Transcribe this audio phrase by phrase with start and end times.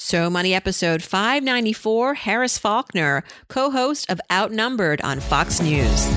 [0.00, 6.08] So Money episode 594, Harris Faulkner, co host of Outnumbered on Fox News.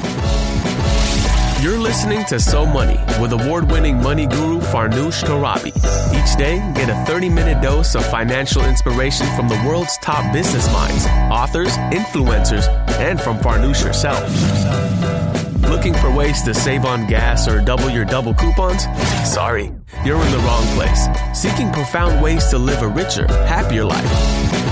[1.64, 5.76] You're listening to So Money with award winning money guru Farnoosh Torabi.
[6.14, 10.72] Each day, get a 30 minute dose of financial inspiration from the world's top business
[10.72, 12.68] minds, authors, influencers,
[13.00, 15.41] and from Farnoosh herself.
[15.72, 18.84] Looking for ways to save on gas or double your double coupons?
[19.24, 19.72] Sorry,
[20.04, 21.08] you're in the wrong place.
[21.34, 24.04] Seeking profound ways to live a richer, happier life.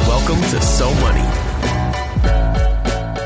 [0.10, 1.24] Welcome to So Money.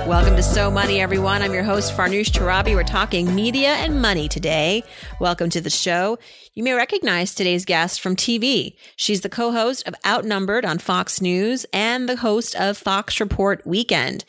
[0.08, 1.42] Welcome to So Money, everyone.
[1.42, 2.76] I'm your host, Farnoosh Torabi.
[2.76, 4.84] We're talking media and money today.
[5.20, 6.20] Welcome to the show.
[6.54, 8.76] You may recognize today's guest from TV.
[8.98, 13.66] She's the co host of Outnumbered on Fox News and the host of Fox Report
[13.66, 14.26] Weekend.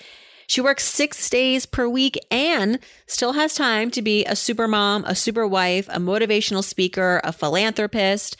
[0.55, 5.05] She works six days per week and still has time to be a super mom,
[5.05, 8.37] a super wife, a motivational speaker, a philanthropist,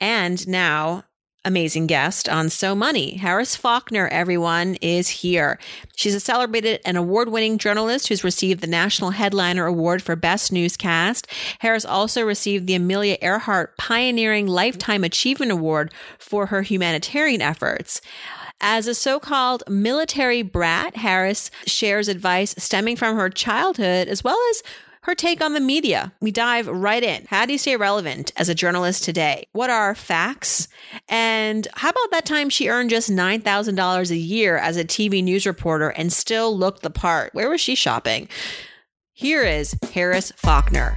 [0.00, 1.04] and now
[1.44, 3.18] amazing guest on So Money.
[3.18, 5.58] Harris Faulkner, everyone, is here.
[5.94, 10.50] She's a celebrated and award winning journalist who's received the National Headliner Award for Best
[10.50, 11.26] Newscast.
[11.58, 18.00] Harris also received the Amelia Earhart Pioneering Lifetime Achievement Award for her humanitarian efforts.
[18.66, 24.38] As a so called military brat, Harris shares advice stemming from her childhood as well
[24.48, 24.62] as
[25.02, 26.14] her take on the media.
[26.22, 27.26] We dive right in.
[27.28, 29.48] How do you stay relevant as a journalist today?
[29.52, 30.68] What are facts?
[31.10, 35.44] And how about that time she earned just $9,000 a year as a TV news
[35.44, 37.34] reporter and still looked the part?
[37.34, 38.30] Where was she shopping?
[39.12, 40.96] Here is Harris Faulkner.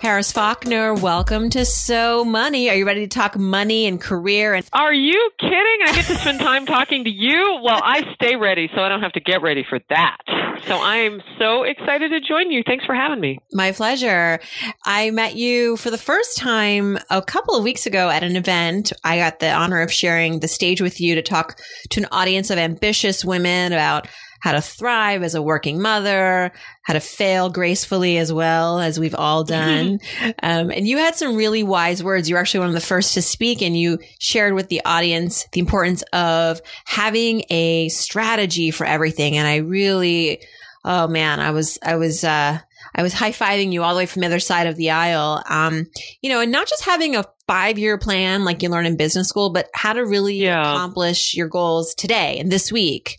[0.00, 2.70] Harris Faulkner, welcome to So Money.
[2.70, 4.54] Are you ready to talk money and career?
[4.54, 5.78] And are you kidding?
[5.84, 7.58] I get to spend time talking to you.
[7.62, 10.18] Well, I stay ready, so I don't have to get ready for that.
[10.66, 12.62] So I am so excited to join you.
[12.64, 13.40] Thanks for having me.
[13.52, 14.38] My pleasure.
[14.84, 18.92] I met you for the first time a couple of weeks ago at an event.
[19.02, 21.58] I got the honor of sharing the stage with you to talk
[21.90, 24.06] to an audience of ambitious women about
[24.40, 29.14] how to thrive as a working mother, how to fail gracefully as well as we've
[29.14, 30.00] all done.
[30.42, 32.28] um, and you had some really wise words.
[32.28, 35.46] You were actually one of the first to speak and you shared with the audience
[35.52, 39.36] the importance of having a strategy for everything.
[39.36, 40.42] And I really,
[40.84, 42.58] oh man, I was, I was, uh,
[42.94, 45.42] I was high fiving you all the way from the other side of the aisle.
[45.48, 45.86] Um,
[46.20, 49.28] you know, and not just having a five year plan like you learn in business
[49.28, 50.60] school, but how to really yeah.
[50.60, 53.18] accomplish your goals today and this week.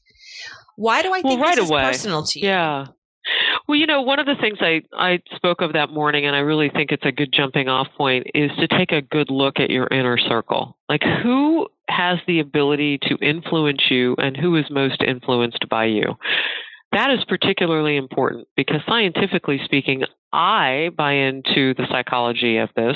[0.79, 1.81] Why do I think well, right this away.
[1.81, 2.47] personal to you?
[2.47, 2.85] Yeah.
[3.67, 6.39] Well, you know, one of the things I, I spoke of that morning, and I
[6.39, 9.69] really think it's a good jumping off point, is to take a good look at
[9.69, 10.77] your inner circle.
[10.87, 16.15] Like, who has the ability to influence you and who is most influenced by you?
[16.91, 22.95] That is particularly important because scientifically speaking, I buy into the psychology of this.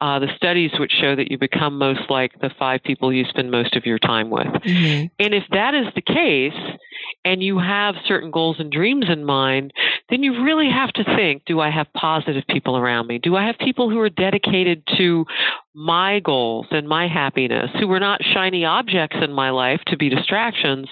[0.00, 3.50] Uh, the studies which show that you become most like the five people you spend
[3.50, 4.46] most of your time with.
[4.46, 5.06] Mm-hmm.
[5.18, 6.78] And if that is the case,
[7.24, 9.72] and you have certain goals and dreams in mind,
[10.10, 13.18] then you really have to think do I have positive people around me?
[13.18, 15.24] Do I have people who are dedicated to
[15.74, 20.08] my goals and my happiness, who are not shiny objects in my life to be
[20.08, 20.88] distractions,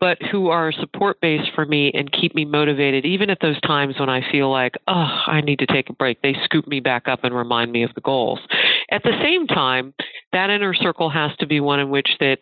[0.00, 3.94] but who are support base for me and keep me motivated, even at those times
[3.98, 6.20] when I feel like, oh, I need to take a break?
[6.22, 8.40] They scoop me back up and remind me of the goals.
[8.90, 9.94] At the same time,
[10.32, 12.38] that inner circle has to be one in which that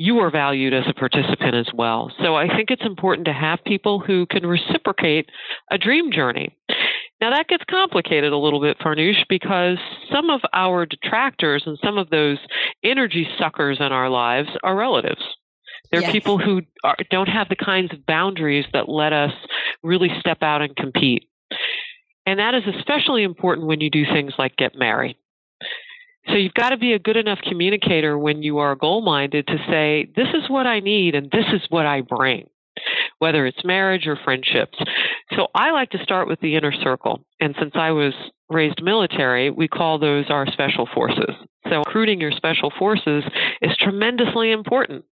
[0.00, 2.10] you are valued as a participant as well.
[2.22, 5.28] So I think it's important to have people who can reciprocate
[5.70, 6.56] a dream journey.
[7.20, 9.76] Now that gets complicated a little bit, Farnoosh, because
[10.10, 12.38] some of our detractors and some of those
[12.82, 15.20] energy suckers in our lives are relatives.
[15.92, 16.12] They're yes.
[16.12, 19.32] people who are, don't have the kinds of boundaries that let us
[19.82, 21.28] really step out and compete.
[22.24, 25.16] And that is especially important when you do things like get married.
[26.28, 29.56] So you've got to be a good enough communicator when you are goal minded to
[29.68, 32.48] say, this is what I need and this is what I bring,
[33.18, 34.78] whether it's marriage or friendships.
[35.34, 37.24] So I like to start with the inner circle.
[37.40, 38.12] And since I was
[38.50, 41.34] raised military, we call those our special forces.
[41.68, 43.24] So recruiting your special forces
[43.62, 45.04] is tremendously important.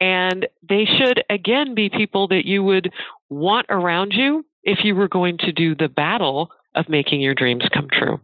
[0.00, 2.92] And they should, again, be people that you would
[3.30, 7.64] want around you if you were going to do the battle of making your dreams
[7.72, 8.20] come true.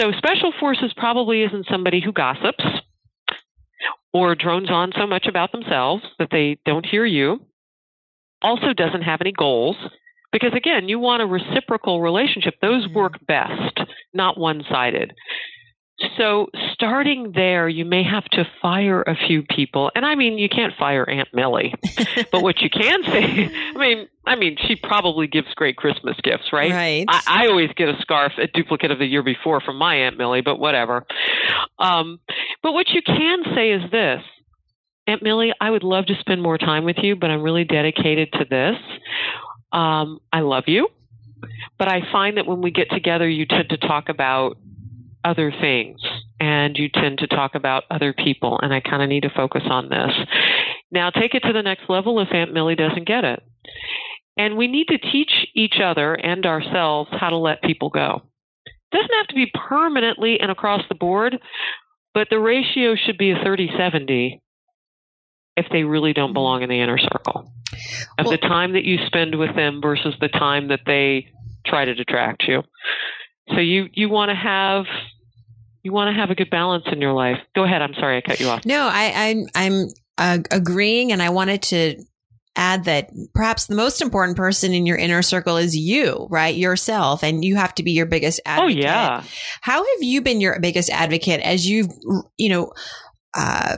[0.00, 2.64] So, special forces probably isn't somebody who gossips
[4.14, 7.44] or drones on so much about themselves that they don't hear you.
[8.40, 9.76] Also, doesn't have any goals.
[10.32, 12.54] Because again, you want a reciprocal relationship.
[12.62, 12.94] Those mm-hmm.
[12.94, 13.80] work best,
[14.14, 15.12] not one sided.
[16.16, 19.90] So, starting there, you may have to fire a few people.
[19.94, 21.74] And I mean, you can't fire Aunt Millie.
[22.32, 26.52] but what you can say, I mean, I mean, she probably gives great Christmas gifts,
[26.52, 26.70] right?
[26.70, 27.04] Right.
[27.06, 30.16] I, I always get a scarf, a duplicate of the year before from my Aunt
[30.16, 31.04] Millie, but whatever.
[31.78, 32.18] Um,
[32.62, 34.22] but what you can say is this
[35.06, 38.32] Aunt Millie, I would love to spend more time with you, but I'm really dedicated
[38.32, 38.76] to this.
[39.72, 40.88] Um, I love you.
[41.78, 44.58] But I find that when we get together, you tend to talk about
[45.24, 46.00] other things
[46.38, 49.62] and you tend to talk about other people and I kind of need to focus
[49.68, 50.12] on this.
[50.90, 53.42] Now take it to the next level if Aunt Millie doesn't get it.
[54.36, 58.22] And we need to teach each other and ourselves how to let people go.
[58.66, 61.38] It doesn't have to be permanently and across the board,
[62.14, 64.40] but the ratio should be a 30-70
[65.56, 66.34] if they really don't mm-hmm.
[66.34, 67.52] belong in the inner circle.
[68.18, 71.28] Of well, the time that you spend with them versus the time that they
[71.66, 72.62] try to detract you.
[73.48, 74.86] So you you want to have
[75.82, 77.38] you want to have a good balance in your life.
[77.54, 77.82] Go ahead.
[77.82, 78.64] I'm sorry I cut you off.
[78.64, 79.88] No, I, I'm I'm
[80.18, 82.04] uh, agreeing, and I wanted to
[82.56, 86.54] add that perhaps the most important person in your inner circle is you, right?
[86.54, 88.76] Yourself, and you have to be your biggest oh, advocate.
[88.76, 89.22] Oh yeah.
[89.62, 91.90] How have you been your biggest advocate as you've
[92.36, 92.72] you know
[93.34, 93.76] uh,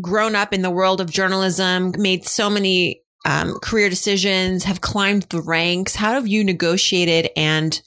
[0.00, 5.22] grown up in the world of journalism, made so many um, career decisions, have climbed
[5.24, 5.94] the ranks?
[5.94, 7.80] How have you negotiated and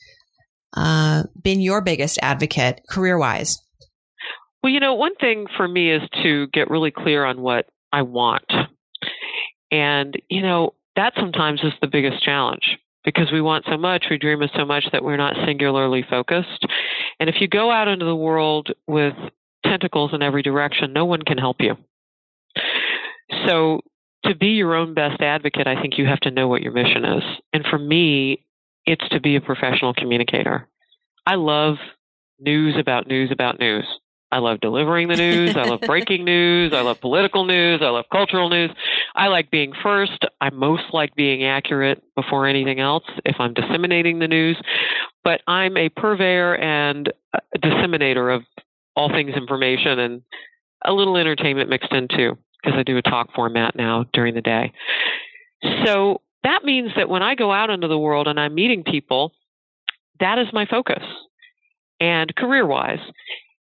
[0.75, 3.61] uh, been your biggest advocate career wise?
[4.61, 8.01] Well, you know, one thing for me is to get really clear on what I
[8.01, 8.51] want.
[9.71, 14.17] And, you know, that sometimes is the biggest challenge because we want so much, we
[14.17, 16.65] dream of so much that we're not singularly focused.
[17.19, 19.13] And if you go out into the world with
[19.63, 21.75] tentacles in every direction, no one can help you.
[23.45, 23.81] So,
[24.23, 27.05] to be your own best advocate, I think you have to know what your mission
[27.05, 27.23] is.
[27.53, 28.43] And for me,
[28.85, 30.67] it's to be a professional communicator.
[31.25, 31.75] I love
[32.39, 33.85] news about news about news.
[34.31, 35.55] I love delivering the news.
[35.55, 36.73] I love breaking news.
[36.73, 37.81] I love political news.
[37.81, 38.71] I love cultural news.
[39.15, 40.25] I like being first.
[40.41, 44.57] I most like being accurate before anything else if I'm disseminating the news.
[45.23, 48.43] But I'm a purveyor and a disseminator of
[48.95, 50.21] all things information and
[50.83, 54.41] a little entertainment mixed in too, because I do a talk format now during the
[54.41, 54.73] day.
[55.85, 59.33] So that means that when I go out into the world and I'm meeting people,
[60.19, 61.03] that is my focus
[61.99, 62.99] and career wise.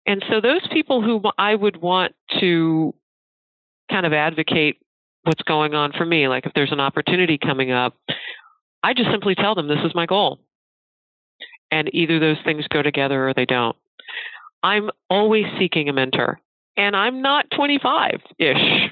[0.07, 2.95] And so those people who I would want to
[3.91, 4.77] kind of advocate
[5.23, 7.97] what's going on for me, like if there's an opportunity coming up,
[8.83, 10.39] I just simply tell them this is my goal.
[11.71, 13.77] And either those things go together or they don't.
[14.63, 16.39] I'm always seeking a mentor.
[16.77, 18.91] And I'm not 25 ish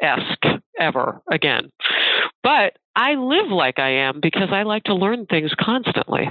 [0.00, 1.72] esque ever again.
[2.44, 6.28] But I live like I am because I like to learn things constantly.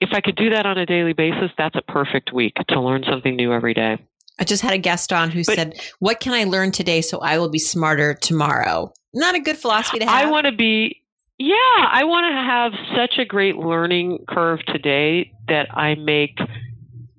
[0.00, 3.04] If I could do that on a daily basis, that's a perfect week to learn
[3.08, 3.98] something new every day.
[4.40, 7.20] I just had a guest on who but, said, What can I learn today so
[7.20, 8.92] I will be smarter tomorrow?
[9.14, 10.26] Not a good philosophy to have.
[10.26, 11.02] I want to be,
[11.38, 16.38] yeah, I want to have such a great learning curve today that I make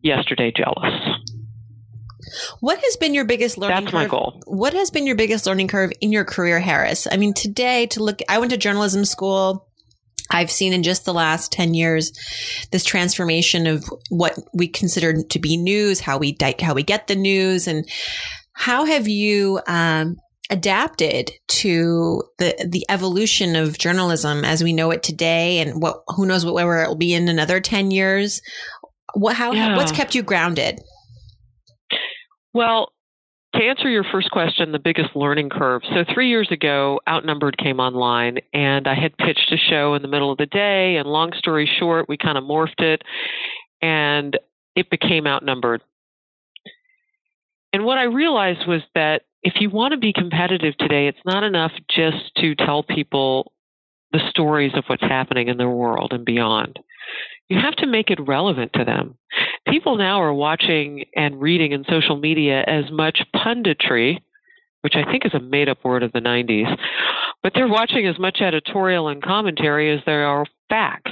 [0.02, 1.13] yesterday jealous.
[2.60, 4.02] What has been your biggest learning That's curve?
[4.02, 4.42] my goal.
[4.46, 7.08] What has been your biggest learning curve in your career, Harris?
[7.12, 9.68] I mean, today to look, I went to journalism school.
[10.32, 12.12] I've seen in just the last 10 years
[12.72, 17.16] this transformation of what we consider to be news, how we how we get the
[17.16, 17.88] news and
[18.54, 20.18] how have you um,
[20.50, 26.26] adapted to the the evolution of journalism as we know it today and what who
[26.26, 28.42] knows what where it will be in another 10 years
[29.16, 29.76] what how yeah.
[29.76, 30.80] what's kept you grounded
[32.54, 32.92] well,
[33.56, 35.84] to answer your first question, the biggest learning curve.
[35.94, 40.08] So, three years ago, Outnumbered came online, and I had pitched a show in the
[40.08, 40.96] middle of the day.
[40.98, 43.04] And long story short, we kind of morphed it,
[43.82, 44.38] and
[44.76, 45.82] it became Outnumbered.
[47.74, 51.44] And what I realized was that if you want to be competitive today, it's not
[51.44, 53.52] enough just to tell people
[54.12, 56.80] the stories of what's happening in their world and beyond
[57.50, 59.18] you have to make it relevant to them.
[59.68, 64.20] People now are watching and reading in social media as much punditry,
[64.82, 66.78] which I think is a made up word of the 90s,
[67.42, 71.12] but they're watching as much editorial and commentary as there are facts.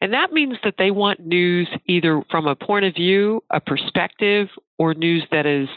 [0.00, 4.48] And that means that they want news either from a point of view, a perspective,
[4.78, 5.68] or news that is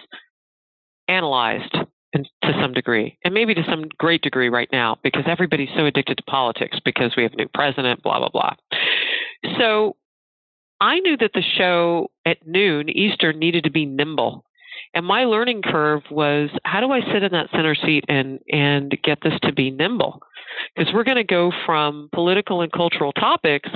[1.07, 1.75] analyzed
[2.15, 6.17] to some degree, and maybe to some great degree right now, because everybody's so addicted
[6.17, 8.53] to politics because we have a new president, blah, blah, blah.
[9.57, 9.95] So
[10.81, 14.45] I knew that the show at noon Eastern needed to be nimble.
[14.93, 18.97] And my learning curve was how do I sit in that center seat and, and
[19.03, 20.21] get this to be nimble?
[20.75, 23.69] Because we're going to go from political and cultural topics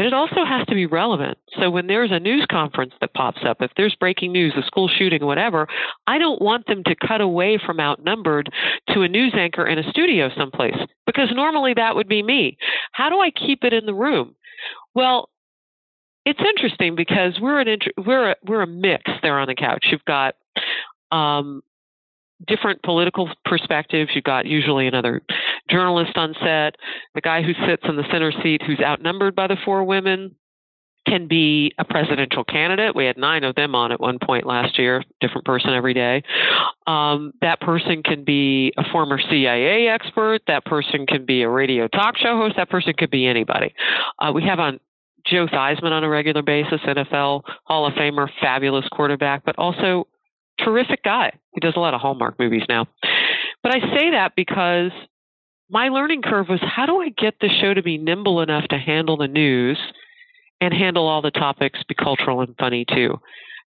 [0.00, 1.36] but it also has to be relevant.
[1.60, 4.88] So when there's a news conference that pops up, if there's breaking news, a school
[4.88, 5.68] shooting, whatever,
[6.06, 8.50] I don't want them to cut away from outnumbered
[8.94, 12.56] to a news anchor in a studio someplace because normally that would be me.
[12.92, 14.36] How do I keep it in the room?
[14.94, 15.28] Well,
[16.30, 19.86] it's interesting because we're an we're a, we're a mix there on the couch.
[19.90, 20.36] You've got
[21.10, 21.62] um,
[22.46, 24.10] different political perspectives.
[24.14, 25.22] You've got usually another
[25.68, 26.76] journalist on set.
[27.16, 30.36] The guy who sits in the center seat, who's outnumbered by the four women,
[31.04, 32.94] can be a presidential candidate.
[32.94, 36.22] We had nine of them on at one point last year, different person every day.
[36.86, 40.42] Um, that person can be a former CIA expert.
[40.46, 42.54] That person can be a radio talk show host.
[42.56, 43.74] That person could be anybody.
[44.20, 44.78] Uh, we have on
[45.26, 50.06] Joe Theismann on a regular basis, NFL Hall of Famer, fabulous quarterback, but also
[50.58, 51.32] terrific guy.
[51.54, 52.86] He does a lot of Hallmark movies now.
[53.62, 54.90] But I say that because
[55.68, 58.78] my learning curve was how do I get the show to be nimble enough to
[58.78, 59.78] handle the news
[60.60, 63.18] and handle all the topics, be cultural and funny too.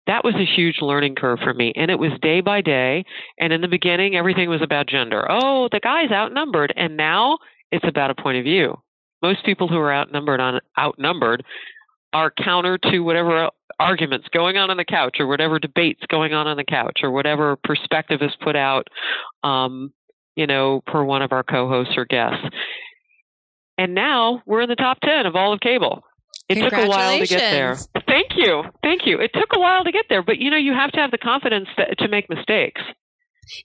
[0.06, 1.72] That was a huge learning curve for me.
[1.76, 3.06] And it was day by day.
[3.40, 5.26] And in the beginning, everything was about gender.
[5.30, 6.74] Oh, the guy's outnumbered.
[6.76, 7.38] And now
[7.72, 8.83] it's about a point of view.
[9.24, 11.44] Most people who are outnumbered on outnumbered
[12.12, 13.50] are counter to whatever
[13.80, 17.10] arguments going on on the couch or whatever debates going on on the couch or
[17.10, 18.88] whatever perspective is put out
[19.44, 19.92] um,
[20.36, 22.46] you know per one of our co-hosts or guests.
[23.78, 26.04] And now we're in the top 10 of all of cable.
[26.48, 27.76] It took a while to get there.
[28.06, 28.64] Thank you.
[28.84, 29.20] Thank you.
[29.20, 31.18] It took a while to get there but you know you have to have the
[31.18, 32.82] confidence to, to make mistakes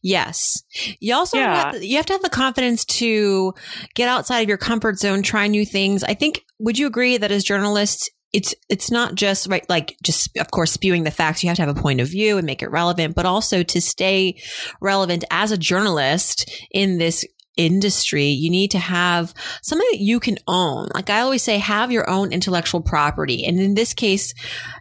[0.02, 0.62] Yes.
[1.00, 1.73] You also yeah.
[1.73, 3.54] have, you have to have the confidence to
[3.94, 6.04] get outside of your comfort zone, try new things.
[6.04, 10.37] I think would you agree that as journalists it's it's not just right like just
[10.37, 12.62] of course spewing the facts you have to have a point of view and make
[12.62, 14.38] it relevant but also to stay
[14.82, 17.25] relevant as a journalist in this
[17.58, 21.92] industry you need to have something that you can own like i always say have
[21.92, 24.32] your own intellectual property and in this case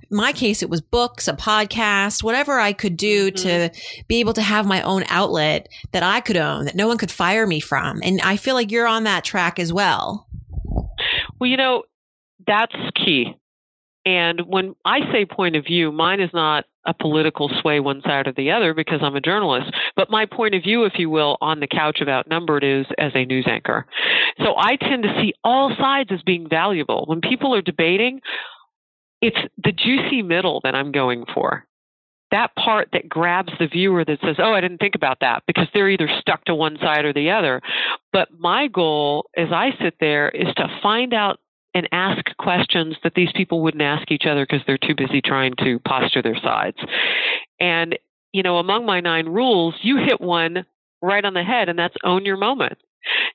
[0.10, 3.70] my case it was books a podcast whatever i could do mm-hmm.
[3.70, 6.98] to be able to have my own outlet that i could own that no one
[6.98, 10.28] could fire me from and i feel like you're on that track as well
[11.40, 11.84] well you know
[12.48, 13.36] that's key.
[14.08, 18.26] And when I say point of view, mine is not a political sway one side
[18.26, 19.70] or the other because I'm a journalist.
[19.98, 23.12] But my point of view, if you will, on the couch of outnumbered is as
[23.16, 23.86] a news anchor.
[24.38, 27.04] So I tend to see all sides as being valuable.
[27.08, 28.22] When people are debating,
[29.22, 31.66] it's the juicy middle that I'm going for.
[32.32, 35.68] That part that grabs the viewer that says, Oh, I didn't think about that because
[35.74, 37.62] they're either stuck to one side or the other.
[38.14, 41.40] But my goal as I sit there is to find out
[41.74, 45.54] and ask questions that these people wouldn't ask each other because they're too busy trying
[45.60, 46.78] to posture their sides.
[47.60, 47.98] And,
[48.32, 50.66] you know, among my nine rules, you hit one
[51.02, 52.78] right on the head, and that's own your moment.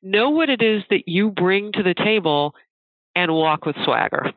[0.02, 2.54] Know what it is that you bring to the table
[3.14, 4.32] and walk with swagger.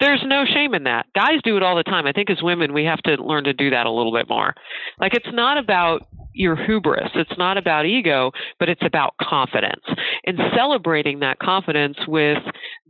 [0.00, 1.06] There's no shame in that.
[1.14, 2.06] Guys do it all the time.
[2.06, 4.54] I think as women, we have to learn to do that a little bit more.
[5.00, 6.06] Like, it's not about
[6.38, 7.10] your hubris.
[7.14, 9.84] It's not about ego, but it's about confidence.
[10.24, 12.38] And celebrating that confidence with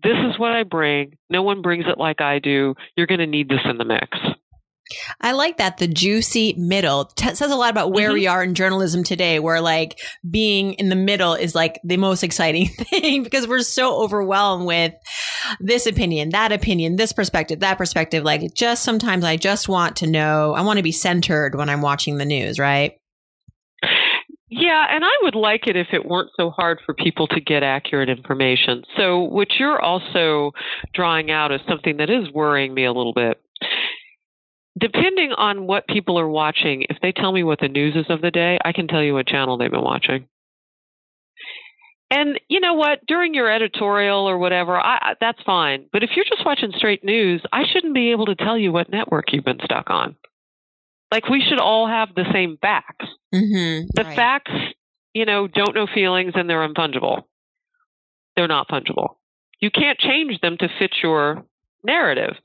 [0.02, 1.17] this is what I bring.
[1.31, 2.75] No one brings it like I do.
[2.97, 4.19] You're going to need this in the mix.
[5.21, 5.76] I like that.
[5.78, 8.14] The juicy middle T- says a lot about where mm-hmm.
[8.14, 12.23] we are in journalism today, where like being in the middle is like the most
[12.23, 14.95] exciting thing because we're so overwhelmed with
[15.61, 18.25] this opinion, that opinion, this perspective, that perspective.
[18.25, 21.83] Like just sometimes I just want to know, I want to be centered when I'm
[21.83, 22.98] watching the news, right?
[24.50, 27.62] Yeah, and I would like it if it weren't so hard for people to get
[27.62, 28.83] accurate information.
[28.97, 30.52] So, what you're also
[30.95, 33.40] drawing out is something that is worrying me a little bit.
[34.78, 38.23] Depending on what people are watching, if they tell me what the news is of
[38.23, 40.28] the day, I can tell you what channel they've been watching.
[42.11, 43.05] And you know what?
[43.07, 45.87] During your editorial or whatever, I, that's fine.
[45.93, 48.88] But if you're just watching straight news, I shouldn't be able to tell you what
[48.88, 50.17] network you've been stuck on.
[51.11, 53.07] Like we should all have the same facts.
[53.35, 54.17] Mm-hmm, the right.
[54.17, 54.53] facts,
[55.15, 57.23] you know, don't know feelings and they're unfungible.
[58.37, 59.17] They're not fungible.
[59.61, 61.45] You can't change them to fit your
[61.83, 62.37] narrative.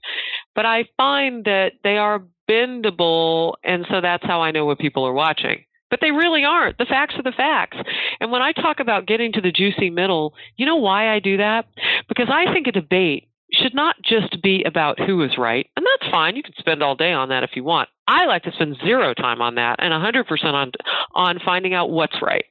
[0.55, 5.05] But I find that they are bendable, and so that's how I know what people
[5.05, 5.65] are watching.
[5.89, 6.79] But they really aren't.
[6.79, 7.77] The facts are the facts.
[8.19, 11.37] And when I talk about getting to the juicy middle, you know why I do
[11.37, 11.65] that?
[12.09, 16.11] Because I think a debate should not just be about who is right, and that's
[16.11, 16.35] fine.
[16.35, 17.89] You can spend all day on that if you want.
[18.07, 20.71] I like to spend zero time on that and 100% on
[21.13, 22.45] on finding out what's right.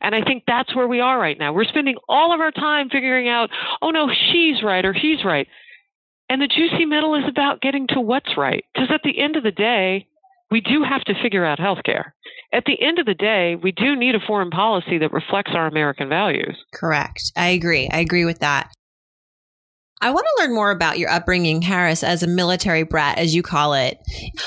[0.00, 1.52] And I think that's where we are right now.
[1.52, 5.46] We're spending all of our time figuring out, oh no, she's right or he's right.
[6.28, 8.64] And the juicy middle is about getting to what's right.
[8.74, 10.06] Because at the end of the day,
[10.50, 12.12] we do have to figure out healthcare.
[12.52, 15.66] At the end of the day, we do need a foreign policy that reflects our
[15.66, 16.56] American values.
[16.74, 17.32] Correct.
[17.36, 17.88] I agree.
[17.92, 18.72] I agree with that.
[20.02, 23.42] I want to learn more about your upbringing, Harris, as a military brat, as you
[23.42, 24.00] call it.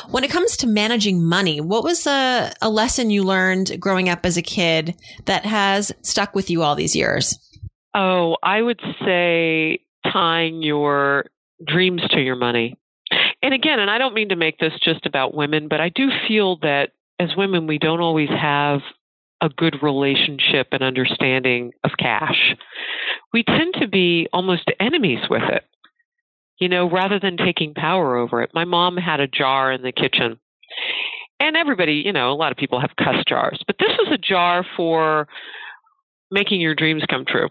[0.09, 4.25] When it comes to managing money, what was a, a lesson you learned growing up
[4.25, 4.95] as a kid
[5.25, 7.37] that has stuck with you all these years?
[7.93, 9.81] Oh, I would say
[10.11, 11.25] tying your
[11.65, 12.75] dreams to your money.
[13.43, 16.09] And again, and I don't mean to make this just about women, but I do
[16.27, 18.79] feel that as women, we don't always have
[19.43, 22.55] a good relationship and understanding of cash.
[23.33, 25.63] We tend to be almost enemies with it,
[26.59, 28.51] you know, rather than taking power over it.
[28.53, 30.39] My mom had a jar in the kitchen.
[31.41, 34.17] And everybody, you know, a lot of people have cuss jars, but this was a
[34.17, 35.27] jar for
[36.31, 37.49] making your dreams come true.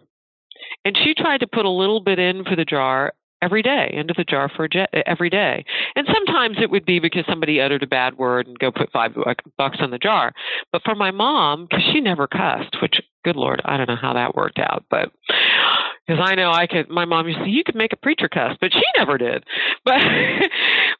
[0.86, 4.14] And she tried to put a little bit in for the jar every day into
[4.16, 4.68] the jar for
[5.06, 5.64] every day.
[5.96, 9.12] And sometimes it would be because somebody uttered a bad word and go put five
[9.58, 10.32] bucks in the jar.
[10.72, 14.14] But for my mom, because she never cussed, which good lord, I don't know how
[14.14, 15.10] that worked out, but
[16.06, 16.88] because I know I could.
[16.88, 19.44] My mom used to say you could make a preacher cuss, but she never did.
[19.84, 20.00] But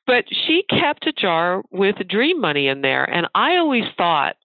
[0.06, 4.36] but she kept a jar with dream money in there, and I always thought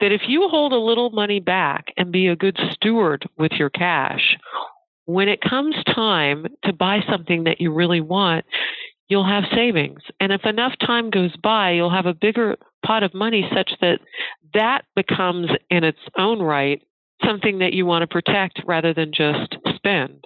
[0.00, 3.70] that if you hold a little money back and be a good steward with your
[3.70, 4.36] cash,
[5.06, 8.44] when it comes time to buy something that you really want,
[9.08, 10.00] you'll have savings.
[10.20, 14.00] And if enough time goes by, you'll have a bigger pot of money such that
[14.54, 16.82] that becomes in its own right
[17.24, 20.22] something that you want to protect rather than just spend.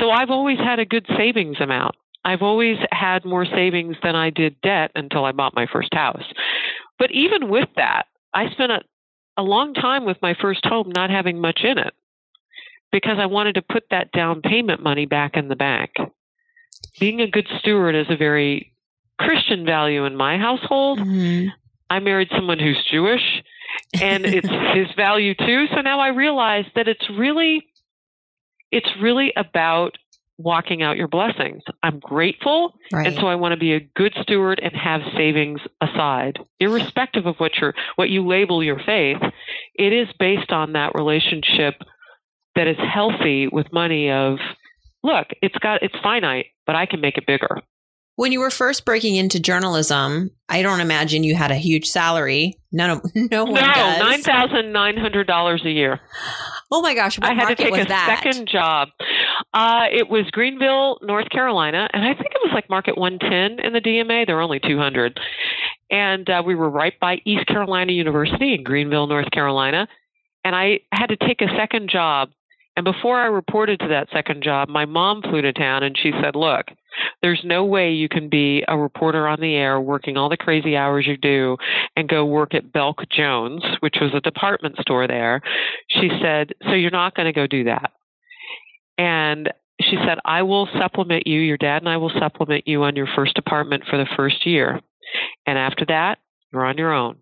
[0.00, 1.94] So I've always had a good savings amount.
[2.24, 6.24] I've always had more savings than I did debt until I bought my first house.
[6.98, 8.80] But even with that, I spent a,
[9.36, 11.94] a long time with my first home not having much in it
[12.92, 15.90] because I wanted to put that down payment money back in the bank.
[16.98, 18.72] Being a good steward is a very
[19.18, 21.00] Christian value in my household.
[21.00, 21.48] Mm-hmm.
[21.88, 23.42] I married someone who's Jewish
[24.00, 25.66] and it's his value too.
[25.74, 27.66] So now I realize that it's really
[28.70, 29.96] it's really about
[30.38, 31.62] walking out your blessings.
[31.82, 33.06] I'm grateful, right.
[33.06, 37.36] and so I want to be a good steward and have savings aside, irrespective of
[37.36, 39.22] what your what you label your faith.
[39.74, 41.74] It is based on that relationship
[42.56, 44.38] that is healthy with money of
[45.04, 47.60] look it's got it's finite but i can make it bigger.
[48.18, 52.58] When you were first breaking into journalism i don't imagine you had a huge salary.
[52.72, 56.00] None of no one no nine thousand nine hundred dollars a year.
[56.70, 58.22] Oh my gosh i had to take a that?
[58.22, 58.88] second job.
[59.52, 63.72] Uh, it was greenville north carolina and i think it was like market 110 in
[63.72, 65.18] the dma there were only 200
[65.90, 69.86] and uh, we were right by east carolina university in greenville north carolina
[70.44, 72.30] and i had to take a second job
[72.76, 76.12] and before I reported to that second job, my mom flew to town and she
[76.22, 76.66] said, Look,
[77.22, 80.76] there's no way you can be a reporter on the air working all the crazy
[80.76, 81.56] hours you do
[81.96, 85.40] and go work at Belk Jones, which was a department store there.
[85.88, 87.92] She said, So you're not going to go do that.
[88.98, 91.40] And she said, I will supplement you.
[91.40, 94.80] Your dad and I will supplement you on your first apartment for the first year.
[95.46, 96.18] And after that,
[96.52, 97.16] you're on your own.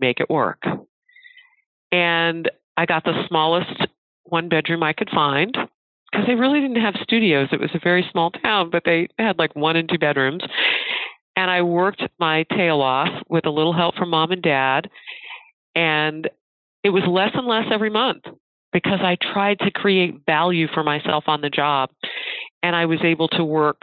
[0.00, 0.62] Make it work.
[1.92, 3.87] And I got the smallest
[4.30, 5.56] one bedroom I could find
[6.10, 7.48] because they really didn't have studios.
[7.52, 10.42] It was a very small town, but they had like one and two bedrooms.
[11.36, 14.88] And I worked my tail off with a little help from mom and dad.
[15.74, 16.28] And
[16.82, 18.24] it was less and less every month
[18.72, 21.90] because I tried to create value for myself on the job.
[22.62, 23.82] And I was able to work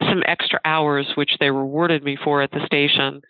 [0.00, 3.22] some extra hours, which they rewarded me for at the station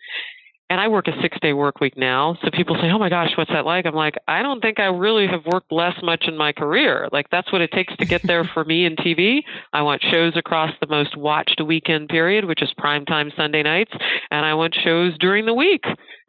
[0.71, 2.37] and I work a six day work week now.
[2.41, 3.85] So people say, Oh my gosh, what's that like?
[3.85, 7.09] I'm like, I don't think I really have worked less much in my career.
[7.11, 9.41] Like that's what it takes to get there for me in TV.
[9.73, 13.91] I want shows across the most watched weekend period, which is prime time Sunday nights,
[14.31, 15.83] and I want shows during the week.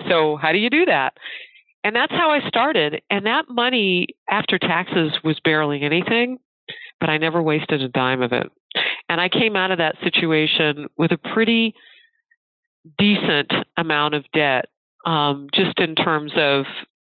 [0.09, 1.15] So how do you do that?
[1.85, 3.01] And that's how I started.
[3.11, 6.39] And that money after taxes was barely anything,
[6.99, 8.51] but I never wasted a dime of it.
[9.09, 11.77] And I came out of that situation with a pretty
[12.99, 14.67] decent amount of debt,
[15.07, 16.65] um, just in terms of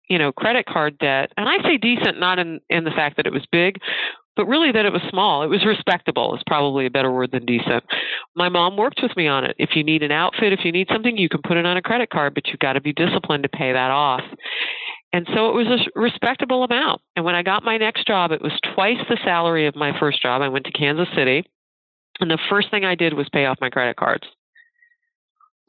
[0.08, 1.32] you know credit card debt.
[1.36, 3.78] And I say decent not in in the fact that it was big,
[4.36, 5.42] but really that it was small.
[5.42, 7.84] It was respectable is probably a better word than decent.
[8.34, 9.56] My mom worked with me on it.
[9.58, 11.82] If you need an outfit, if you need something, you can put it on a
[11.82, 14.22] credit card, but you've got to be disciplined to pay that off.
[15.12, 17.00] And so it was a respectable amount.
[17.14, 20.20] And when I got my next job, it was twice the salary of my first
[20.20, 20.42] job.
[20.42, 21.44] I went to Kansas City.
[22.20, 24.26] And the first thing I did was pay off my credit cards.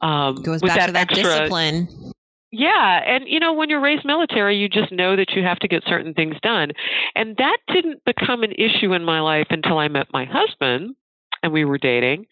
[0.00, 2.12] Um, Goes back that to that extra, discipline.
[2.52, 5.68] Yeah, and you know when you're raised military, you just know that you have to
[5.68, 6.72] get certain things done,
[7.14, 10.94] and that didn't become an issue in my life until I met my husband
[11.42, 12.26] and we were dating,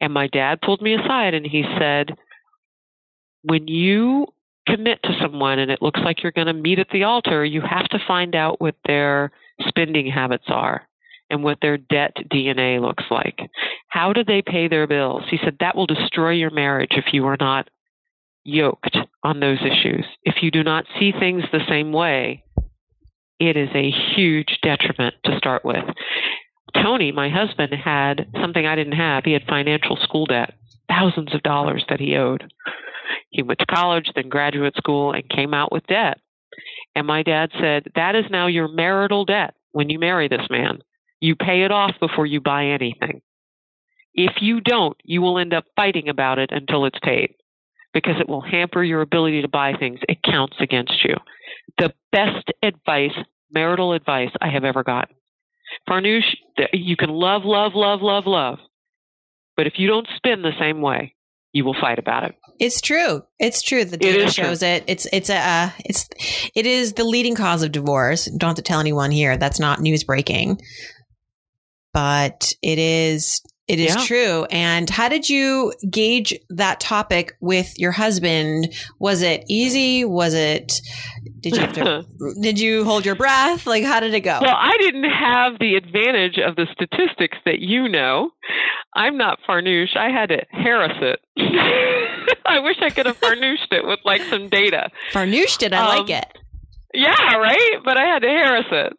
[0.00, 2.16] and my dad pulled me aside and he said,
[3.42, 4.26] "When you
[4.68, 7.60] commit to someone and it looks like you're going to meet at the altar, you
[7.60, 9.32] have to find out what their
[9.68, 10.88] spending habits are."
[11.30, 13.38] And what their debt DNA looks like.
[13.88, 15.22] How do they pay their bills?
[15.30, 17.68] He said that will destroy your marriage if you are not
[18.44, 20.04] yoked on those issues.
[20.22, 22.44] If you do not see things the same way,
[23.40, 25.84] it is a huge detriment to start with.
[26.74, 29.24] Tony, my husband, had something I didn't have.
[29.24, 30.54] He had financial school debt,
[30.88, 32.52] thousands of dollars that he owed.
[33.30, 36.18] He went to college, then graduate school, and came out with debt.
[36.94, 40.78] And my dad said, That is now your marital debt when you marry this man.
[41.24, 43.22] You pay it off before you buy anything.
[44.12, 47.30] If you don't, you will end up fighting about it until it's paid
[47.94, 50.00] because it will hamper your ability to buy things.
[50.06, 51.14] It counts against you.
[51.78, 53.16] The best advice,
[53.50, 55.16] marital advice I have ever gotten.
[55.88, 56.28] Farnoosh,
[56.74, 58.58] you can love, love, love, love, love.
[59.56, 61.14] But if you don't spin the same way,
[61.54, 62.34] you will fight about it.
[62.60, 63.22] It's true.
[63.38, 63.86] It's true.
[63.86, 64.68] The data shows true.
[64.68, 64.84] it.
[64.88, 66.06] It's it's a uh, it's
[66.54, 68.26] it is the leading cause of divorce.
[68.26, 69.38] Don't have to tell anyone here.
[69.38, 70.60] That's not news breaking,
[71.94, 74.04] but it is it is yeah.
[74.04, 74.44] true.
[74.50, 78.74] And how did you gauge that topic with your husband?
[78.98, 80.04] Was it easy?
[80.04, 80.82] Was it
[81.40, 82.04] did you have to
[82.40, 83.66] did you hold your breath?
[83.66, 84.38] Like how did it go?
[84.42, 88.30] Well, I didn't have the advantage of the statistics that you know.
[88.94, 89.96] I'm not Farnoosh.
[89.96, 91.20] I had to Harris it.
[92.46, 94.90] I wish I could have Farnooshed it with like some data.
[95.12, 96.38] Farnooshed it, I um, like it.
[96.92, 97.78] Yeah, right?
[97.84, 98.92] But I had to Harris it.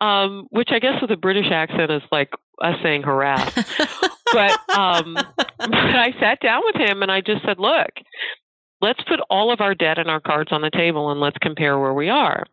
[0.00, 2.30] Um, which I guess with a British accent is like
[2.62, 3.52] us saying harass.
[4.32, 7.90] but um, but I sat down with him and I just said, look,
[8.80, 11.78] let's put all of our debt and our cards on the table and let's compare
[11.78, 12.44] where we are.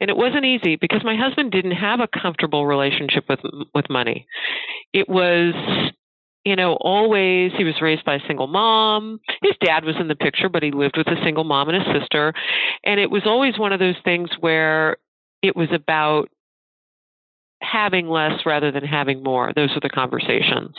[0.00, 3.40] And it wasn't easy because my husband didn't have a comfortable relationship with
[3.74, 4.26] with money.
[4.92, 5.54] It was
[6.44, 9.18] you know, always he was raised by a single mom.
[9.42, 12.00] His dad was in the picture, but he lived with a single mom and a
[12.00, 12.34] sister.
[12.84, 14.98] And it was always one of those things where
[15.42, 16.28] it was about
[17.64, 19.52] having less rather than having more.
[19.54, 20.74] Those are the conversations.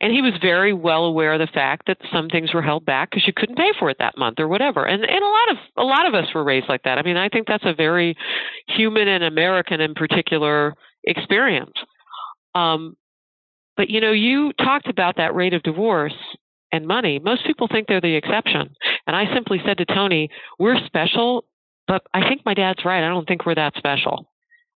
[0.00, 3.10] And he was very well aware of the fact that some things were held back
[3.10, 4.84] because you couldn't pay for it that month or whatever.
[4.84, 6.98] And and a lot of a lot of us were raised like that.
[6.98, 8.16] I mean, I think that's a very
[8.68, 11.72] human and American in particular experience.
[12.54, 12.96] Um,
[13.76, 16.14] but you know, you talked about that rate of divorce
[16.72, 17.18] and money.
[17.18, 18.74] Most people think they're the exception.
[19.06, 21.44] And I simply said to Tony, "We're special,
[21.86, 23.04] but I think my dad's right.
[23.04, 24.28] I don't think we're that special."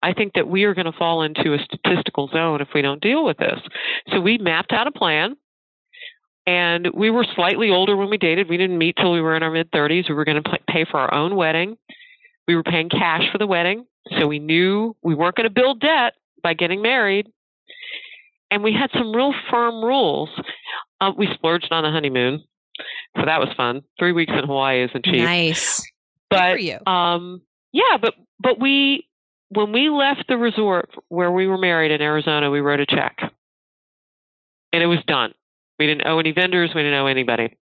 [0.03, 3.01] I think that we are going to fall into a statistical zone if we don't
[3.01, 3.59] deal with this.
[4.11, 5.35] So we mapped out a plan.
[6.47, 8.47] And we were slightly older when we dated.
[8.47, 10.07] We didn't meet till we were in our mid 30s.
[10.07, 11.75] We were going to pay for our own wedding.
[12.47, 13.85] We were paying cash for the wedding.
[14.19, 17.27] So we knew we weren't going to build debt by getting married.
[18.51, 20.29] And we had some real firm rules.
[21.01, 22.43] Uh, we splurged on the honeymoon.
[23.17, 23.81] So that was fun.
[23.97, 25.23] Three weeks in Hawaii isn't cheap.
[25.23, 25.81] Nice.
[26.29, 29.07] But, um, yeah, but, but we,
[29.49, 33.17] when we left the resort where we were married in Arizona, we wrote a check.
[34.73, 35.33] And it was done.
[35.79, 37.57] We didn't owe any vendors, we didn't owe anybody.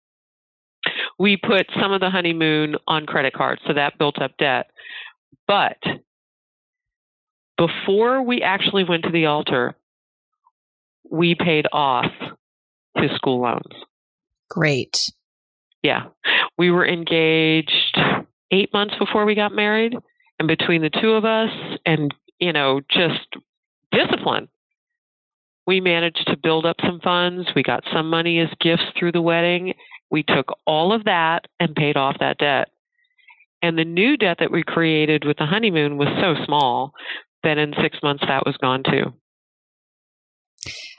[1.19, 4.71] We put some of the honeymoon on credit cards, so that built up debt.
[5.47, 5.77] But
[7.57, 9.75] before we actually went to the altar,
[11.09, 12.11] we paid off
[12.95, 13.85] his school loans.
[14.49, 15.11] Great.
[15.83, 16.05] Yeah.
[16.57, 17.99] We were engaged
[18.51, 19.95] eight months before we got married.
[20.41, 21.51] And between the two of us
[21.85, 23.27] and, you know, just
[23.91, 24.47] discipline,
[25.67, 27.49] we managed to build up some funds.
[27.55, 29.75] We got some money as gifts through the wedding.
[30.09, 32.69] We took all of that and paid off that debt.
[33.61, 36.93] And the new debt that we created with the honeymoon was so small
[37.43, 39.13] that in six months that was gone too.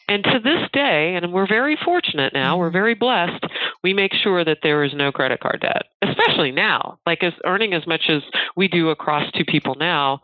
[0.09, 2.73] And to this day, and we're very fortunate now, we're mm-hmm.
[2.73, 3.45] very blessed,
[3.83, 6.99] we make sure that there is no credit card debt, especially now.
[7.07, 8.23] Like as earning as much as
[8.57, 10.21] we do across two people now,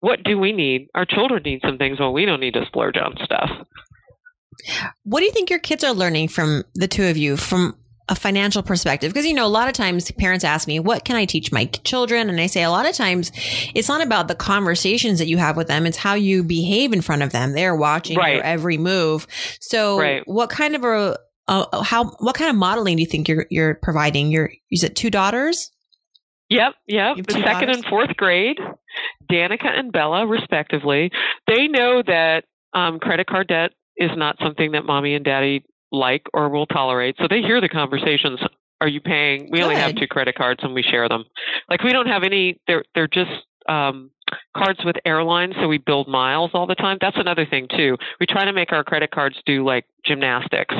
[0.00, 0.88] what do we need?
[0.94, 3.50] Our children need some things, well, we don't need to splurge on stuff.
[5.04, 7.76] What do you think your kids are learning from the two of you from
[8.08, 11.16] a financial perspective because you know a lot of times parents ask me what can
[11.16, 13.32] i teach my children and i say a lot of times
[13.74, 17.00] it's not about the conversations that you have with them it's how you behave in
[17.00, 18.36] front of them they're watching right.
[18.36, 19.26] your every move
[19.60, 20.22] so right.
[20.26, 23.74] what kind of a uh, how what kind of modeling do you think you're you're
[23.74, 25.72] providing your is it two daughters
[26.48, 27.16] Yep, yep.
[27.16, 27.76] The second daughters?
[27.78, 28.58] and fourth grade,
[29.28, 31.10] Danica and Bella, respectively.
[31.48, 36.22] They know that um, credit card debt is not something that mommy and daddy like
[36.34, 37.16] or will tolerate.
[37.18, 38.40] So they hear the conversations.
[38.80, 39.48] Are you paying?
[39.50, 39.64] We Good.
[39.64, 41.24] only have two credit cards and we share them.
[41.68, 42.60] Like we don't have any.
[42.66, 43.30] They're they're just
[43.68, 44.10] um,
[44.56, 46.98] cards with airlines, so we build miles all the time.
[47.00, 47.96] That's another thing too.
[48.20, 50.74] We try to make our credit cards do like gymnastics.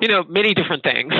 [0.00, 1.12] You know, many different things.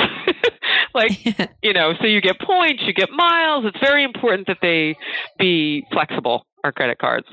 [0.95, 1.13] like
[1.63, 3.65] you know, so you get points, you get miles.
[3.67, 4.97] It's very important that they
[5.39, 6.47] be flexible.
[6.65, 7.27] Our credit cards.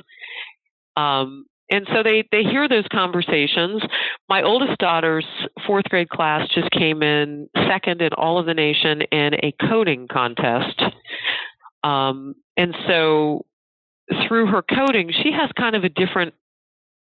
[0.98, 3.82] Um, and so they they hear those conversations.
[4.28, 5.26] My oldest daughter's
[5.68, 10.08] fourth grade class just came in second in all of the nation in a coding
[10.12, 10.82] contest,
[11.84, 13.46] um, and so
[14.28, 16.34] through her coding, she has kind of a different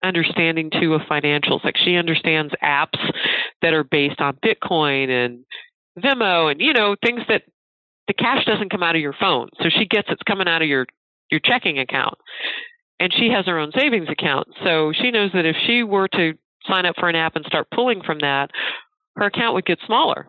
[0.03, 1.63] understanding too of financials.
[1.63, 2.99] Like she understands apps
[3.61, 5.45] that are based on Bitcoin and
[5.99, 7.43] Venmo and you know things that
[8.07, 9.49] the cash doesn't come out of your phone.
[9.61, 10.85] So she gets it's coming out of your
[11.31, 12.15] your checking account.
[12.99, 14.47] And she has her own savings account.
[14.63, 16.33] So she knows that if she were to
[16.67, 18.49] sign up for an app and start pulling from that,
[19.15, 20.27] her account would get smaller.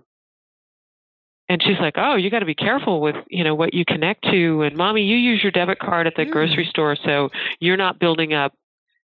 [1.48, 4.24] And she's like, "Oh, you got to be careful with, you know, what you connect
[4.24, 6.30] to and mommy, you use your debit card at the mm.
[6.30, 7.28] grocery store so
[7.60, 8.54] you're not building up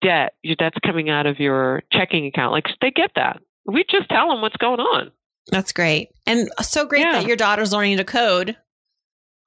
[0.00, 0.34] debt.
[0.58, 3.40] That's coming out of your checking account." Like they get that.
[3.66, 5.10] We just tell them what's going on.
[5.50, 6.10] That's great.
[6.26, 7.12] And so great yeah.
[7.12, 8.56] that your daughter's learning to code.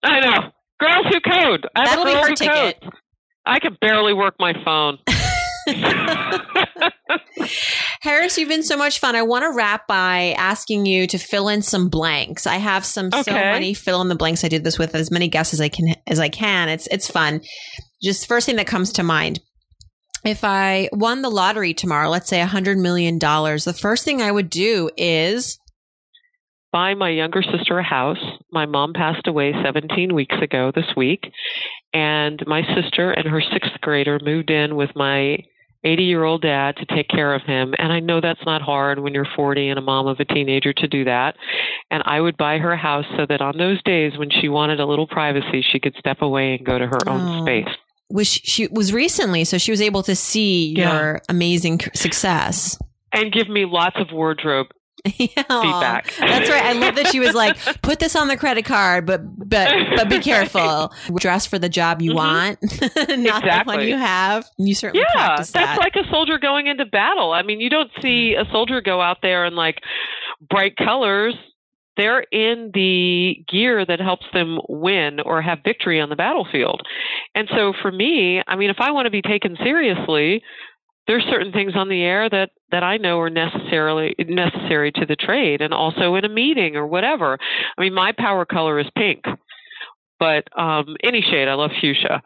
[0.04, 0.52] I know.
[0.80, 1.68] Girls who code.
[1.76, 2.82] I That'll be her ticket.
[2.82, 2.94] Code.
[3.45, 4.97] I can barely work my phone.
[8.01, 9.15] Harris, you've been so much fun.
[9.15, 12.47] I want to wrap by asking you to fill in some blanks.
[12.47, 13.23] I have some okay.
[13.23, 14.43] so many fill in the blanks.
[14.43, 16.69] I did this with as many guests as I can as I can.
[16.69, 17.41] It's it's fun.
[18.01, 19.39] Just first thing that comes to mind.
[20.25, 24.21] If I won the lottery tomorrow, let's say a hundred million dollars, the first thing
[24.21, 25.58] I would do is
[26.71, 28.23] buy my younger sister a house.
[28.51, 31.25] My mom passed away 17 weeks ago this week,
[31.93, 35.38] and my sister and her sixth grader moved in with my
[35.84, 37.73] 80 year old dad to take care of him.
[37.77, 40.73] And I know that's not hard when you're 40 and a mom of a teenager
[40.73, 41.36] to do that.
[41.91, 44.79] And I would buy her a house so that on those days when she wanted
[44.79, 47.12] a little privacy, she could step away and go to her oh.
[47.12, 47.75] own space.
[48.10, 50.93] Was she, was recently, so she was able to see yeah.
[50.93, 52.77] your amazing success
[53.13, 54.67] and give me lots of wardrobe
[55.18, 56.13] feedback.
[56.18, 56.63] That's right.
[56.63, 60.10] I love that she was like, put this on the credit card, but but but
[60.10, 60.94] be careful.
[61.18, 62.18] Dress for the job you mm-hmm.
[62.18, 62.62] want,
[63.22, 63.74] not exactly.
[63.74, 64.46] the one you have.
[64.58, 65.78] You certainly yeah, practice that.
[65.78, 67.34] That's like a soldier going into battle.
[67.34, 69.82] I mean, you don't see a soldier go out there in like
[70.50, 71.36] bright colors.
[71.98, 76.82] They're in the gear that helps them win or have victory on the battlefield.
[77.36, 80.42] And so for me, I mean, if I want to be taken seriously,
[81.08, 85.16] there's certain things on the air that that I know are necessarily necessary to the
[85.16, 87.38] trade and also in a meeting or whatever.
[87.78, 89.24] I mean my power color is pink.
[90.20, 92.22] But um any shade, I love fuchsia.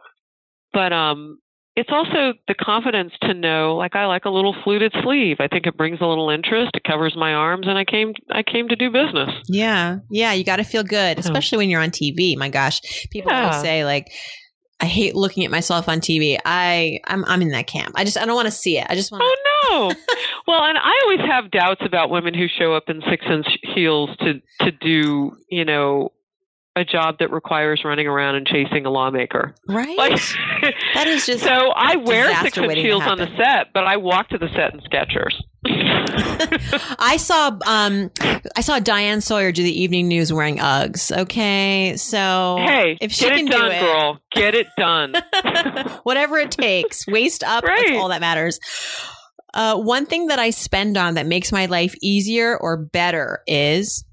[0.73, 1.39] But um
[1.75, 5.37] it's also the confidence to know like I like a little fluted sleeve.
[5.39, 8.43] I think it brings a little interest, it covers my arms and I came I
[8.43, 9.31] came to do business.
[9.47, 9.97] Yeah.
[10.09, 12.37] Yeah, you got to feel good, especially when you're on TV.
[12.37, 12.81] My gosh.
[13.11, 13.45] People yeah.
[13.45, 14.07] always say like
[14.79, 16.37] I hate looking at myself on TV.
[16.45, 17.95] I I'm I'm in that camp.
[17.95, 18.85] I just I don't want to see it.
[18.89, 19.23] I just want.
[19.25, 19.35] Oh
[19.71, 19.95] no!
[20.47, 24.09] well, and I always have doubts about women who show up in six inch heels
[24.19, 26.11] to to do you know
[26.75, 29.55] a job that requires running around and chasing a lawmaker.
[29.67, 29.97] Right.
[29.97, 30.21] Like,
[30.93, 31.71] that is just so.
[31.75, 34.81] I wear six inch heels on the set, but I walk to the set in
[34.81, 35.33] Skechers.
[36.99, 38.11] I saw um
[38.55, 41.15] I saw Diane Sawyer do the evening news wearing Uggs.
[41.15, 45.13] Okay, so hey, if she can done, do it, girl, get it done.
[46.03, 47.63] whatever it takes, waist up.
[47.63, 47.83] Right.
[47.87, 48.59] That's all that matters.
[49.53, 54.03] Uh, one thing that I spend on that makes my life easier or better is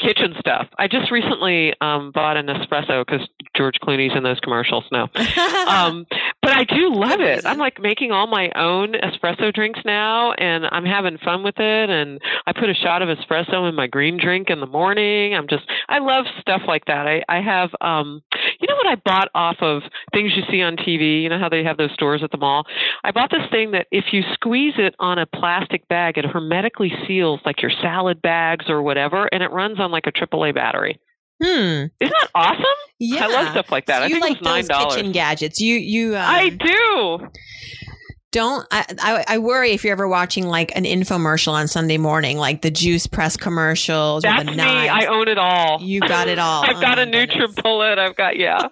[0.00, 0.68] kitchen stuff.
[0.78, 5.10] I just recently um, bought an espresso because George Clooney's in those commercials now.
[5.68, 6.06] um,
[6.44, 7.46] but I do love it.
[7.46, 11.90] I'm like making all my own espresso drinks now, and I'm having fun with it.
[11.90, 15.34] And I put a shot of espresso in my green drink in the morning.
[15.34, 17.06] I'm just, I love stuff like that.
[17.06, 18.22] I, I have, um,
[18.60, 21.22] you know what I bought off of things you see on TV?
[21.22, 22.64] You know how they have those stores at the mall?
[23.02, 26.92] I bought this thing that if you squeeze it on a plastic bag, it hermetically
[27.08, 31.00] seals like your salad bags or whatever, and it runs on like a AAA battery.
[31.44, 31.86] Hmm.
[32.00, 32.64] Isn't that awesome?
[32.98, 33.24] Yeah.
[33.24, 33.98] I love stuff like that.
[33.98, 34.96] So I think like nine dollars.
[34.96, 35.60] Kitchen gadgets.
[35.60, 36.16] You you.
[36.16, 37.28] Um, I do.
[38.32, 39.38] Don't I, I, I?
[39.38, 43.36] worry if you're ever watching like an infomercial on Sunday morning, like the juice press
[43.36, 44.22] commercials.
[44.22, 44.62] That's or the me.
[44.62, 45.80] I own it all.
[45.80, 46.64] You got it all.
[46.68, 47.98] I've oh got a NutriBullet.
[47.98, 48.68] I've got yeah.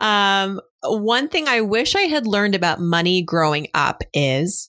[0.00, 4.68] um, one thing I wish I had learned about money growing up is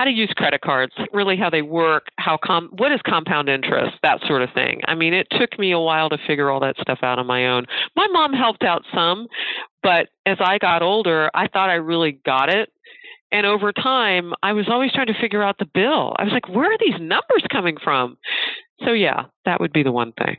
[0.00, 3.98] how to use credit cards, really how they work, how com- what is compound interest,
[4.02, 4.80] that sort of thing.
[4.88, 7.48] I mean, it took me a while to figure all that stuff out on my
[7.48, 7.66] own.
[7.94, 9.26] My mom helped out some,
[9.82, 12.70] but as I got older, I thought I really got it.
[13.30, 16.14] And over time, I was always trying to figure out the bill.
[16.16, 18.16] I was like, where are these numbers coming from?
[18.86, 20.36] So, yeah, that would be the one thing.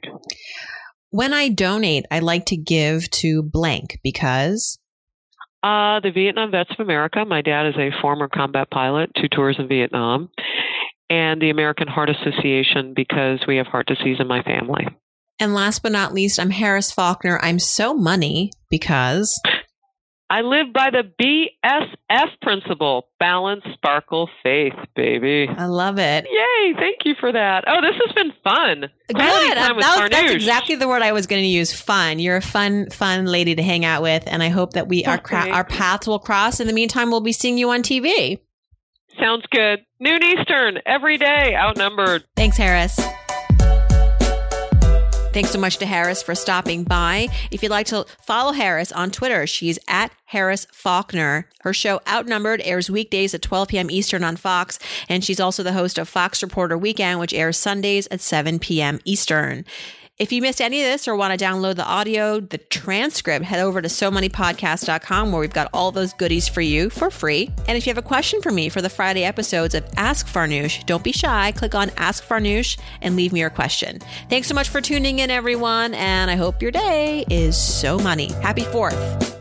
[1.11, 4.79] When I donate, I like to give to blank because
[5.63, 7.23] uh, the Vietnam Vets of America.
[7.25, 10.29] My dad is a former combat pilot, two tours in Vietnam,
[11.09, 14.87] and the American Heart Association because we have heart disease in my family.
[15.39, 17.39] And last but not least, I'm Harris Faulkner.
[17.41, 19.39] I'm so money because
[20.31, 25.45] I live by the BSF principle balance, sparkle, faith, baby.
[25.49, 26.25] I love it.
[26.31, 26.73] Yay.
[26.79, 27.65] Thank you for that.
[27.67, 28.89] Oh, this has been fun.
[29.09, 29.17] Good.
[29.17, 31.73] That was, that's exactly the word I was going to use.
[31.73, 32.19] Fun.
[32.19, 34.23] You're a fun, fun lady to hang out with.
[34.25, 36.61] And I hope that we, our, cra- our paths will cross.
[36.61, 38.39] In the meantime, we'll be seeing you on TV.
[39.19, 39.79] Sounds good.
[39.99, 42.23] Noon Eastern, every day, outnumbered.
[42.37, 42.97] Thanks, Harris.
[45.33, 47.29] Thanks so much to Harris for stopping by.
[47.51, 51.47] If you'd like to follow Harris on Twitter, she's at Harris Faulkner.
[51.61, 53.89] Her show Outnumbered airs weekdays at 12 p.m.
[53.89, 58.09] Eastern on Fox, and she's also the host of Fox Reporter Weekend, which airs Sundays
[58.11, 58.99] at 7 p.m.
[59.05, 59.63] Eastern.
[60.21, 63.59] If you missed any of this or want to download the audio, the transcript, head
[63.59, 67.49] over to so moneypodcast.com where we've got all those goodies for you for free.
[67.67, 70.85] And if you have a question for me for the Friday episodes of Ask Farnoosh,
[70.85, 71.53] don't be shy.
[71.53, 73.97] Click on Ask Farnoosh and leave me your question.
[74.29, 75.95] Thanks so much for tuning in, everyone.
[75.95, 78.31] And I hope your day is so money.
[78.43, 79.40] Happy 4th.